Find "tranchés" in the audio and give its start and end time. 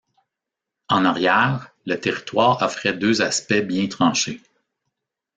3.87-4.41